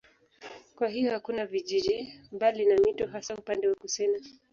[0.75, 4.23] Kwa hiyo hakuna vijiji mbali na mito hasa upande wa kusini.